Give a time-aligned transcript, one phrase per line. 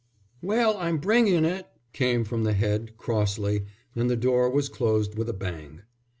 [0.41, 3.65] "Well, I'm bringing it," came from the head, crossly,
[3.95, 5.81] and the door was closed with a bang.